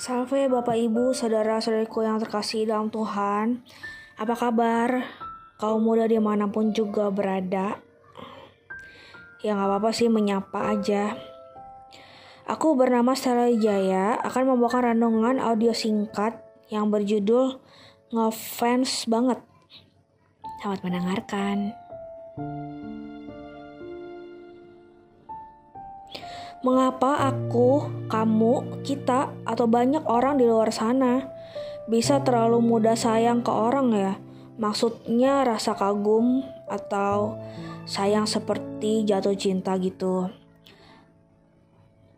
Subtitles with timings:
[0.00, 3.60] Salve Bapak Ibu, saudara-saudariku yang terkasih dalam Tuhan.
[4.16, 5.04] Apa kabar?
[5.60, 7.76] Kaum muda di mana pun juga berada.
[9.44, 11.20] Ya nggak apa-apa sih menyapa aja.
[12.48, 16.40] Aku bernama Stella Jaya akan membawakan renungan audio singkat
[16.72, 17.60] yang berjudul
[18.08, 19.44] Ngefans banget.
[20.64, 21.76] Selamat mendengarkan.
[26.60, 31.24] Mengapa aku, kamu, kita, atau banyak orang di luar sana
[31.88, 34.12] bisa terlalu mudah sayang ke orang ya?
[34.60, 37.40] Maksudnya rasa kagum atau
[37.88, 40.28] sayang seperti jatuh cinta gitu.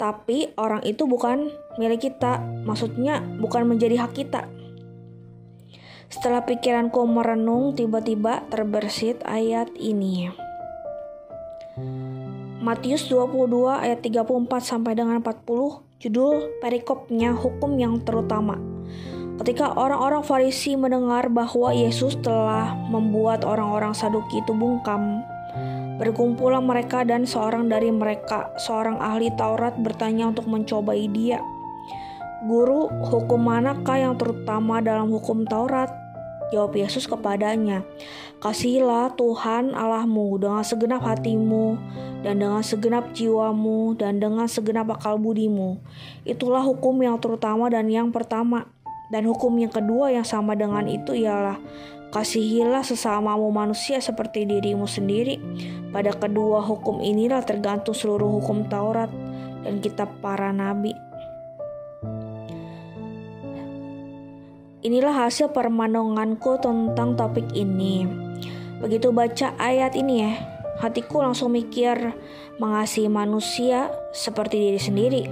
[0.00, 4.48] Tapi orang itu bukan milik kita, maksudnya bukan menjadi hak kita.
[6.08, 10.32] Setelah pikiranku merenung, tiba-tiba terbersit ayat ini.
[12.60, 14.28] Matius 22 ayat 34
[14.60, 18.60] sampai dengan 40 judul perikopnya hukum yang terutama.
[19.40, 25.24] Ketika orang-orang Farisi mendengar bahwa Yesus telah membuat orang-orang Saduki itu bungkam,
[25.96, 31.40] berkumpullah mereka dan seorang dari mereka, seorang ahli Taurat bertanya untuk mencobai dia.
[32.44, 35.99] Guru, hukum manakah yang terutama dalam hukum Taurat?
[36.50, 37.86] Jawab Yesus kepadanya,
[38.42, 41.78] Kasihilah Tuhan Allahmu dengan segenap hatimu,
[42.26, 45.78] dan dengan segenap jiwamu, dan dengan segenap akal budimu.
[46.26, 48.66] Itulah hukum yang terutama dan yang pertama.
[49.10, 51.58] Dan hukum yang kedua yang sama dengan itu ialah,
[52.10, 55.38] Kasihilah sesamamu manusia seperti dirimu sendiri.
[55.94, 59.06] Pada kedua hukum inilah tergantung seluruh hukum Taurat
[59.62, 60.90] dan kitab para nabi.
[64.80, 68.08] Inilah hasil permanonganku tentang topik ini.
[68.80, 70.32] Begitu baca ayat ini ya,
[70.80, 72.16] hatiku langsung mikir
[72.56, 75.22] mengasihi manusia seperti diri sendiri.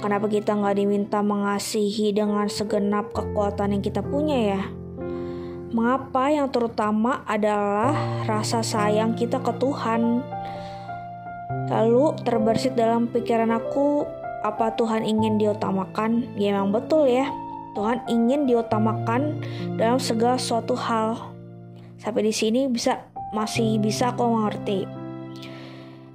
[0.00, 4.62] Kenapa kita nggak diminta mengasihi dengan segenap kekuatan yang kita punya ya?
[5.76, 7.92] Mengapa yang terutama adalah
[8.24, 10.24] rasa sayang kita ke Tuhan?
[11.68, 14.08] Lalu terbersit dalam pikiran aku,
[14.40, 16.40] apa Tuhan ingin diutamakan?
[16.40, 17.28] Ya memang betul ya.
[17.72, 19.40] Tuhan ingin diutamakan
[19.80, 21.32] dalam segala suatu hal.
[21.96, 24.84] Sampai di sini bisa masih bisa aku mengerti.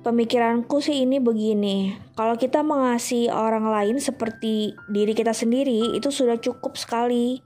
[0.06, 6.40] Pemikiranku sih ini begini, kalau kita mengasihi orang lain seperti diri kita sendiri itu sudah
[6.40, 7.44] cukup sekali.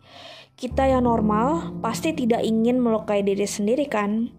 [0.53, 4.29] Kita yang normal pasti tidak ingin melukai diri sendiri kan?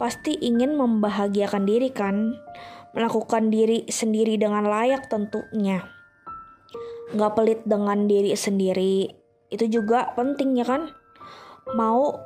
[0.00, 2.40] Pasti ingin membahagiakan diri kan?
[2.96, 5.97] Melakukan diri sendiri dengan layak tentunya
[7.12, 9.08] nggak pelit dengan diri sendiri.
[9.48, 10.92] Itu juga penting ya kan?
[11.72, 12.16] Mau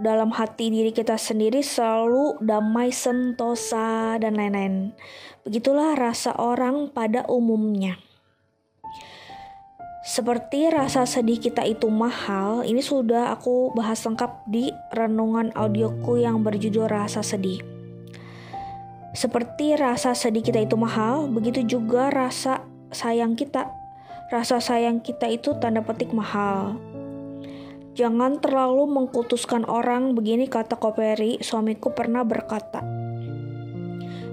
[0.00, 4.96] dalam hati diri kita sendiri selalu damai sentosa dan lain-lain.
[5.44, 8.00] Begitulah rasa orang pada umumnya.
[10.02, 16.42] Seperti rasa sedih kita itu mahal, ini sudah aku bahas lengkap di renungan audioku yang
[16.42, 17.62] berjudul Rasa Sedih.
[19.14, 23.70] Seperti rasa sedih kita itu mahal, begitu juga rasa sayang kita
[24.32, 26.80] Rasa sayang kita itu tanda petik mahal.
[27.92, 32.80] Jangan terlalu mengkutuskan orang, begini kata Koperi, suamiku pernah berkata.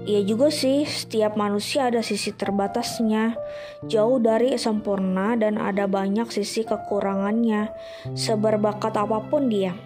[0.08, 3.36] Iya juga sih, setiap manusia ada sisi terbatasnya,
[3.84, 7.68] jauh dari sempurna dan ada banyak sisi kekurangannya,
[8.16, 9.76] seberbakat apa pun dia.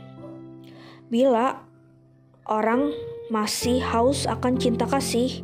[1.11, 1.59] Bila
[2.47, 2.95] orang
[3.35, 5.43] masih haus akan cinta kasih,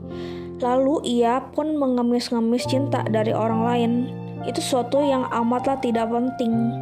[0.62, 6.72] lalu ia pun mengemis-ngemis cinta dari orang lain, itu suatu yang amatlah tidak penting.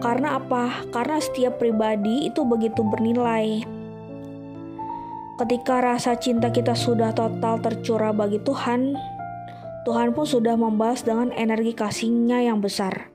[0.00, 0.88] Karena apa?
[0.90, 3.62] Karena setiap pribadi itu begitu bernilai.
[5.36, 8.96] Ketika rasa cinta kita sudah total tercurah bagi Tuhan,
[9.88, 13.08] Tuhan pun sudah membalas dengan energi kasihnya yang besar.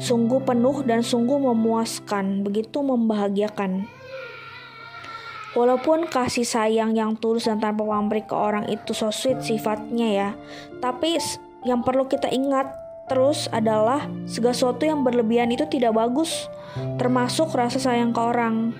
[0.00, 3.86] Sungguh penuh dan sungguh memuaskan, begitu membahagiakan.
[5.50, 10.28] Walaupun kasih sayang yang tulus dan tanpa pamrih ke orang itu so sweet sifatnya ya,
[10.78, 11.18] tapi
[11.64, 12.72] yang perlu kita ingat
[13.10, 16.46] terus adalah segala sesuatu yang berlebihan itu tidak bagus,
[16.96, 18.70] termasuk rasa sayang ke orang.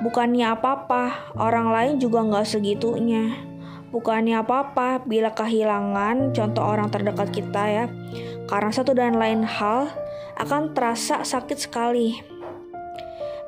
[0.00, 3.36] Bukannya apa-apa, orang lain juga nggak segitunya.
[3.92, 7.84] Bukannya apa-apa bila kehilangan contoh orang terdekat kita ya,
[8.50, 9.86] karena satu dan lain hal
[10.34, 12.18] akan terasa sakit sekali.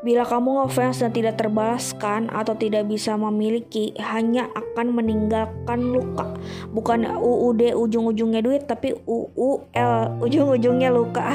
[0.04, 6.36] Bila kamu ngefans dan tidak terbalaskan atau tidak bisa memiliki, hanya akan meninggalkan luka.
[6.68, 11.32] Bukan UUD ujung-ujungnya duit, tapi UUL ujung-ujungnya luka.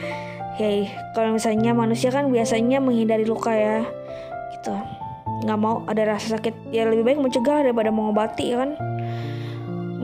[0.60, 3.80] Hei, kalau misalnya manusia kan biasanya menghindari luka ya,
[4.52, 4.76] gitu.
[5.48, 8.76] Nggak mau ada rasa sakit, ya lebih baik mencegah daripada mengobati ya kan.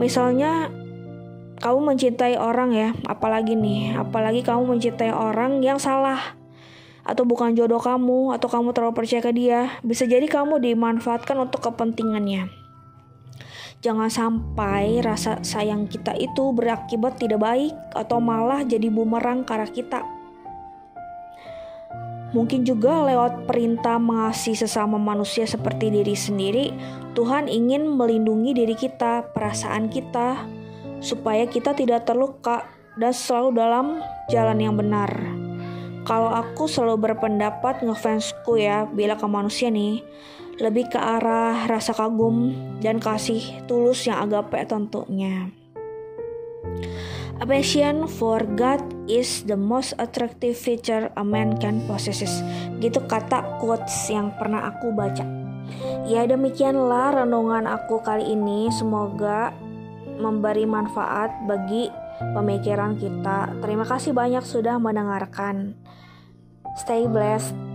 [0.01, 0.73] Misalnya
[1.61, 6.38] kamu mencintai orang ya, apalagi nih, apalagi kamu mencintai orang yang salah
[7.03, 11.63] atau bukan jodoh kamu atau kamu terlalu percaya ke dia, bisa jadi kamu dimanfaatkan untuk
[11.65, 12.51] kepentingannya.
[13.79, 19.71] Jangan sampai rasa sayang kita itu berakibat tidak baik atau malah jadi bumerang ke arah
[19.71, 20.03] kita.
[22.29, 26.69] Mungkin juga lewat perintah mengasihi sesama manusia seperti diri sendiri,
[27.17, 30.45] Tuhan ingin melindungi diri kita, perasaan kita,
[31.01, 32.69] supaya kita tidak terluka
[32.99, 33.85] dan selalu dalam
[34.29, 35.38] jalan yang benar.
[36.07, 40.03] Kalau aku selalu berpendapat ngefansku ya, bila ke manusia nih,
[40.59, 42.51] lebih ke arah rasa kagum
[42.83, 45.51] dan kasih tulus yang agape tentunya.
[47.39, 52.45] Passion for God is the most attractive feature a man can possess.
[52.77, 55.25] Gitu kata quotes yang pernah aku baca.
[56.05, 58.69] Ya demikianlah renungan aku kali ini.
[58.69, 59.49] Semoga
[60.21, 63.55] memberi manfaat bagi pemikiran kita.
[63.63, 65.75] Terima kasih banyak sudah mendengarkan.
[66.79, 67.68] Stay blessed.